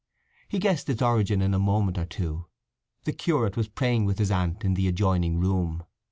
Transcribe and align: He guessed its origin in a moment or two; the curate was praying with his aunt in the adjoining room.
He 0.47 0.57
guessed 0.57 0.89
its 0.89 1.03
origin 1.03 1.43
in 1.43 1.53
a 1.53 1.59
moment 1.59 1.99
or 1.99 2.05
two; 2.05 2.47
the 3.03 3.13
curate 3.13 3.55
was 3.55 3.67
praying 3.67 4.05
with 4.05 4.17
his 4.17 4.31
aunt 4.31 4.63
in 4.65 4.73
the 4.73 4.87
adjoining 4.87 5.37
room. 5.39 5.83